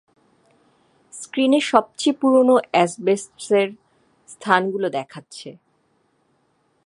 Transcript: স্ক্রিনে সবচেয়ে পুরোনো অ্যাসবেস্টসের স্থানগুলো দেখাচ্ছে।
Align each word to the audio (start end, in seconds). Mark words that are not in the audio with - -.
স্ক্রিনে 1.13 1.59
সবচেয়ে 1.61 2.17
পুরোনো 2.21 2.55
অ্যাসবেস্টসের 2.71 3.69
স্থানগুলো 4.29 4.87
দেখাচ্ছে। 4.89 5.49